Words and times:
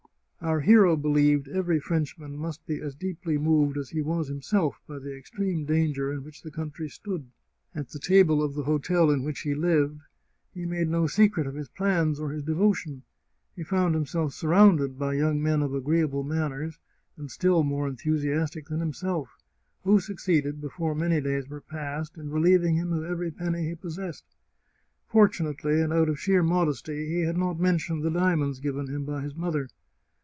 Our 0.43 0.61
hero 0.61 0.95
be 0.97 1.07
lieved 1.07 1.47
every 1.49 1.79
Frenchman 1.79 2.35
must 2.35 2.65
be 2.65 2.81
as 2.81 2.95
deeply 2.95 3.37
moved 3.37 3.77
as 3.77 3.89
he 3.91 4.01
was 4.01 4.27
himself 4.27 4.81
by 4.87 4.97
the 4.97 5.15
extreme 5.15 5.65
danger 5.65 6.11
in 6.11 6.23
which 6.23 6.41
the 6.41 6.49
country 6.49 6.89
stood. 6.89 7.27
At 7.75 7.89
the 7.89 7.99
table 7.99 8.41
of 8.41 8.55
the 8.55 8.63
hotel 8.63 9.11
in 9.11 9.21
which 9.21 9.41
he 9.41 9.53
lived, 9.53 9.99
he 10.51 10.65
made 10.65 10.89
no 10.89 11.05
secret 11.05 11.45
of 11.45 11.53
his 11.53 11.69
plans 11.69 12.19
or 12.19 12.31
his 12.31 12.41
devotion. 12.41 13.03
He 13.55 13.61
found 13.63 13.93
himself 13.93 14.33
surrounded 14.33 14.97
by 14.97 15.13
young 15.13 15.43
men 15.43 15.61
of 15.61 15.75
agfreeable 15.75 16.23
manners, 16.25 16.79
and 17.17 17.29
still 17.29 17.61
more 17.61 17.87
enthusiastic 17.87 18.67
than 18.67 18.79
himself, 18.79 19.29
who 19.83 19.99
succeeded, 19.99 20.59
before 20.59 20.95
many 20.95 21.17
30 21.17 21.17
The 21.17 21.23
Chartreuse 21.23 21.43
of 21.43 21.49
Parma 21.49 21.61
days 21.61 21.63
were 21.77 21.79
passed, 21.79 22.17
in 22.17 22.31
relieving 22.31 22.75
him 22.77 22.93
of 22.93 23.03
every 23.03 23.29
penny 23.29 23.67
he 23.69 23.75
pos 23.75 23.99
sessed. 23.99 24.23
Fortunately, 25.07 25.79
and 25.81 25.93
out 25.93 26.09
of 26.09 26.19
sheer 26.19 26.41
modesty, 26.41 27.07
he 27.09 27.21
had 27.21 27.37
not 27.37 27.59
mentioned 27.59 28.01
the 28.01 28.09
diamonds 28.09 28.59
given 28.59 28.87
him 28.87 29.05
by 29.05 29.21
his 29.21 29.35
mother. 29.35 29.67